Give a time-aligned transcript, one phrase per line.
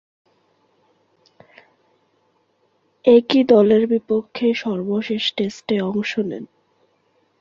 [3.05, 6.43] একই দলের বিপক্ষে সর্বশেষ টেস্টে অংশ নেন।